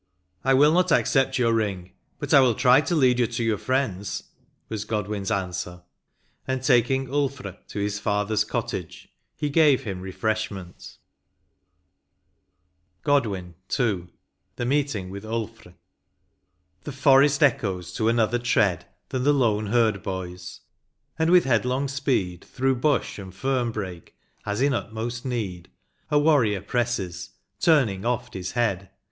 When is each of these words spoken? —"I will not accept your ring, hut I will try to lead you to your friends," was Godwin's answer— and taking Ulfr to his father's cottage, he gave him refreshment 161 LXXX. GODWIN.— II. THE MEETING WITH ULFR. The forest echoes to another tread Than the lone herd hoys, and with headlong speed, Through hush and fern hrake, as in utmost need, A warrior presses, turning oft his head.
—"I 0.51 0.55
will 0.55 0.73
not 0.73 0.91
accept 0.91 1.37
your 1.37 1.53
ring, 1.53 1.91
hut 2.19 2.33
I 2.33 2.39
will 2.39 2.55
try 2.55 2.81
to 2.81 2.95
lead 2.95 3.19
you 3.19 3.27
to 3.27 3.43
your 3.43 3.59
friends," 3.59 4.23
was 4.67 4.83
Godwin's 4.83 5.29
answer— 5.29 5.83
and 6.47 6.63
taking 6.63 7.05
Ulfr 7.05 7.59
to 7.67 7.79
his 7.79 7.99
father's 7.99 8.43
cottage, 8.43 9.13
he 9.35 9.51
gave 9.51 9.83
him 9.83 10.01
refreshment 10.01 10.97
161 13.03 13.03
LXXX. 13.03 13.03
GODWIN.— 13.03 13.55
II. 13.79 14.07
THE 14.55 14.65
MEETING 14.65 15.11
WITH 15.11 15.23
ULFR. 15.23 15.75
The 16.83 16.91
forest 16.91 17.43
echoes 17.43 17.93
to 17.93 18.09
another 18.09 18.39
tread 18.39 18.87
Than 19.09 19.23
the 19.23 19.33
lone 19.33 19.67
herd 19.67 20.03
hoys, 20.03 20.61
and 21.19 21.29
with 21.29 21.43
headlong 21.45 21.87
speed, 21.87 22.43
Through 22.43 22.81
hush 22.81 23.19
and 23.19 23.35
fern 23.35 23.71
hrake, 23.71 24.13
as 24.47 24.61
in 24.63 24.73
utmost 24.73 25.25
need, 25.25 25.69
A 26.09 26.17
warrior 26.17 26.61
presses, 26.61 27.29
turning 27.59 28.03
oft 28.03 28.33
his 28.33 28.53
head. 28.53 28.89